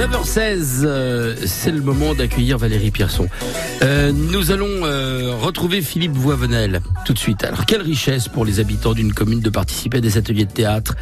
[0.00, 3.28] 9h16, euh, c'est le moment d'accueillir Valérie Pierson.
[3.82, 7.44] Euh, nous allons euh, retrouver Philippe Voivenel tout de suite.
[7.44, 10.96] Alors, quelle richesse pour les habitants d'une commune de participer à des ateliers de théâtre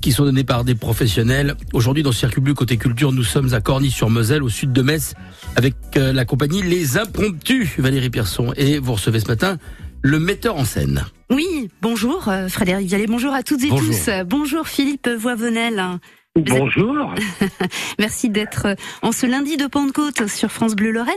[0.00, 1.56] qui sont donnés par des professionnels.
[1.72, 5.14] Aujourd'hui, dans Circuit Bleu Côté Culture, nous sommes à Corny-sur-Moselle, au sud de Metz,
[5.56, 8.52] avec la compagnie Les Impromptus, Valérie Pierson.
[8.56, 9.58] Et vous recevez ce matin
[10.00, 11.04] le metteur en scène.
[11.28, 13.94] Oui, bonjour Frédéric Vialet, bonjour à toutes et Bonjour.
[13.94, 14.10] tous.
[14.24, 15.98] Bonjour Philippe Voivenel.
[16.36, 17.14] Bonjour.
[18.00, 18.66] Merci d'être
[19.02, 21.14] en ce lundi de Pentecôte sur France Bleu Lorraine.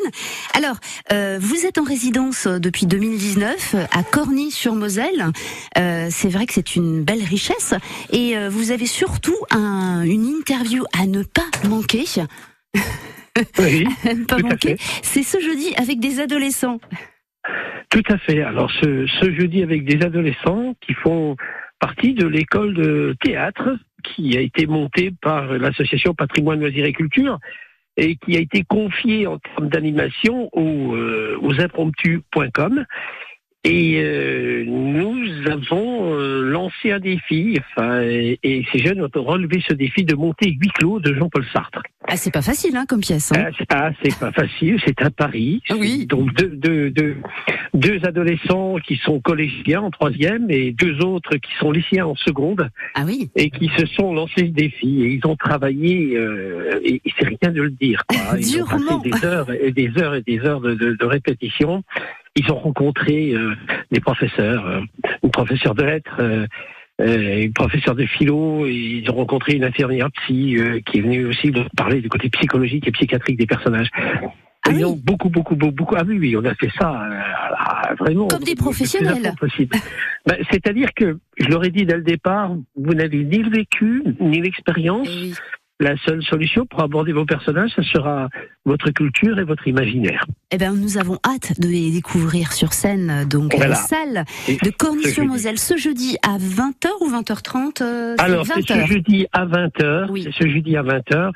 [0.56, 0.76] Alors,
[1.12, 5.26] euh, vous êtes en résidence depuis 2019 euh, à Corny-sur-Moselle.
[5.80, 7.74] Euh, c'est vrai que c'est une belle richesse
[8.12, 12.06] et euh, vous avez surtout un- une interview à ne pas manquer.
[13.58, 14.78] Oui, À ne pas Tout à manquer.
[14.78, 15.00] fait.
[15.02, 16.80] C'est ce jeudi avec des adolescents.
[17.90, 18.44] tout à fait.
[18.44, 21.36] Alors ce, ce jeudi avec des adolescents qui font
[21.80, 23.78] partie de l'école de théâtre
[24.16, 27.40] qui a été montée par l'association Patrimoine Loisirs et Culture
[27.98, 32.86] et qui a été confiée en termes d'animation aux, euh, aux impromptus.com.
[33.64, 35.18] Et euh, nous
[35.50, 40.16] avons euh, lancé un défi, enfin, et, et ces jeunes ont relevé ce défi de
[40.16, 41.82] monter huis clos de Jean-Paul Sartre.
[42.08, 43.34] Ah, c'est pas facile hein, comme pièce.
[43.34, 43.46] hein.
[43.48, 45.62] Ah, c'est pas, c'est pas facile, c'est un pari.
[45.70, 46.06] Ah oui.
[46.06, 47.18] Donc deux, deux, deux,
[47.78, 52.70] deux adolescents qui sont collégiens en troisième et deux autres qui sont lycéens en seconde
[52.96, 53.30] Ah oui.
[53.36, 57.28] et qui se sont lancés le défi et ils ont travaillé euh, et, et c'est
[57.28, 58.04] rien de le dire.
[58.08, 58.18] Quoi.
[58.40, 59.00] Ils ont Durement.
[59.00, 61.84] passé des heures et des heures et des heures de, de, de répétition.
[62.36, 63.54] Ils ont rencontré euh,
[63.92, 64.82] des professeurs, euh,
[65.24, 66.18] une professeure de lettres.
[66.20, 66.46] Euh,
[67.00, 71.02] euh, une professeure de philo, et ils ont rencontré une infirmière psy euh, qui est
[71.02, 73.90] venue aussi leur parler du côté psychologique et psychiatrique des personnages.
[74.68, 75.02] Ah oui.
[75.04, 75.96] beaucoup, beaucoup, beaucoup, beaucoup.
[75.98, 78.28] Ah oui, oui, on a fait ça euh, là, vraiment.
[78.28, 79.34] Comme des professionnels.
[80.26, 84.04] Ben, C'est-à-dire que, je leur ai dit dès le départ, vous n'avez ni le vécu,
[84.20, 85.08] ni l'expérience.
[85.12, 85.34] Eh oui.
[85.80, 88.30] La seule solution pour aborder vos personnages, ce sera
[88.66, 90.26] votre culture et votre imaginaire.
[90.50, 93.76] Eh ben, nous avons hâte de les découvrir sur scène, donc à la Voilà.
[93.76, 98.88] salle de Corny-sur-Moselle ce ce jeudi à 20h ou 20h30 euh, Alors, c'est ce 20h.
[98.88, 100.08] jeudi à 20h.
[100.10, 100.24] Oui.
[100.24, 101.32] C'est ce jeudi à 20h.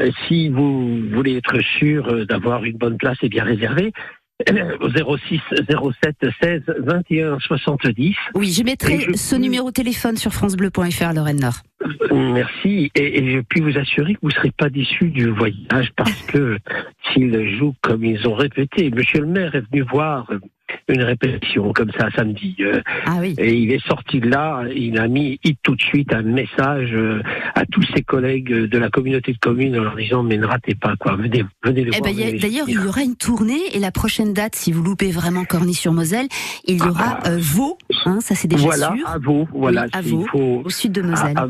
[0.00, 3.92] Euh, si vous voulez être sûr euh, d'avoir une bonne place et bien réservée,
[4.50, 4.88] euh, au
[5.18, 8.14] 06 07 16 21 70.
[8.34, 11.60] Oui, je mettrai je- ce numéro de téléphone sur francebleu.fr Lorraine Nord.
[12.10, 12.90] Merci.
[12.94, 16.22] Et, et je puis vous assurer que vous ne serez pas déçus du voyage parce
[16.22, 16.56] que
[17.12, 20.38] s'ils jouent comme ils ont répété, Monsieur le maire est venu voir euh,
[20.90, 22.56] une répétition comme ça samedi.
[22.60, 23.34] euh, Ah oui.
[23.38, 27.22] Et il est sorti de là, il a mis tout de suite un message euh,
[27.54, 30.74] à tous ses collègues de la communauté de communes en leur disant mais ne ratez
[30.74, 32.12] pas quoi, venez, venez le Eh voir.
[32.12, 35.44] ben, D'ailleurs, il y aura une tournée et la prochaine date, si vous loupez vraiment
[35.44, 36.26] Corny-sur-Moselle,
[36.66, 40.00] il y aura euh, Vaux, hein, ça c'est déjà voilà, sûr, à vous, voilà, à
[40.00, 41.36] Vaux, faut au sud de Moselle.
[41.36, 41.46] à, à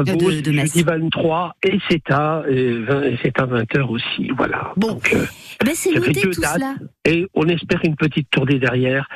[0.00, 4.72] Euh, Vaux, de- jeudi 23 et c'est à 20 c'est à 20h aussi, voilà.
[4.76, 4.88] Bon.
[4.94, 5.24] Donc, euh,
[5.60, 6.54] Eh ben, c'est noté tout dates.
[6.54, 6.74] cela.
[7.04, 9.08] et on espère une petite tournée derrière.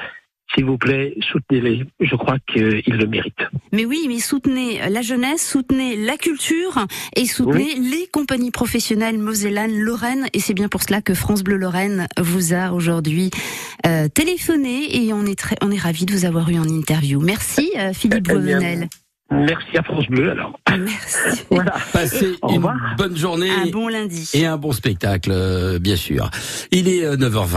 [0.54, 1.84] S'il vous plaît, soutenez-les.
[2.00, 3.44] Je crois qu'ils le méritent.
[3.70, 9.78] Mais oui, mais soutenez la jeunesse, soutenez la culture et soutenez les compagnies professionnelles mosellanes,
[9.78, 10.26] Lorraine.
[10.32, 13.30] Et c'est bien pour cela que France Bleu Lorraine vous a aujourd'hui
[13.86, 17.20] euh, téléphoné et on est très, on est ravis de vous avoir eu en interview.
[17.20, 18.88] Merci euh, Philippe bien, Bovenel.
[19.30, 20.58] Merci à France Bleu alors.
[20.70, 21.44] Merci.
[21.50, 21.74] Voilà.
[21.92, 22.76] Passez Au une revoir.
[22.96, 24.30] bonne journée Un bon lundi.
[24.34, 26.30] et un bon spectacle, euh, bien sûr.
[26.70, 27.56] Il est euh, 9h20.